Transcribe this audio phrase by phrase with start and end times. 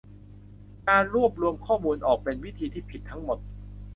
[0.89, 3.39] 'การรวบรวมข้อมูลออก' เป็นวิธีที่ผิดทั้งหมด